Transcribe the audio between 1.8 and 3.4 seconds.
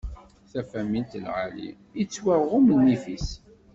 ittwaɣumm nnif-is.